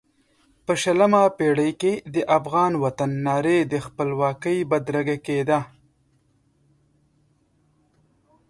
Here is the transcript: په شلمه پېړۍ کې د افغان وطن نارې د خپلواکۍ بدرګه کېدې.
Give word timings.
په 0.65 0.73
شلمه 0.81 1.21
پېړۍ 1.37 1.71
کې 1.81 1.93
د 2.15 2.15
افغان 2.37 2.71
وطن 2.83 3.11
نارې 3.25 3.57
د 3.71 3.73
خپلواکۍ 3.85 4.57
بدرګه 4.71 5.17
کېدې. 5.25 5.59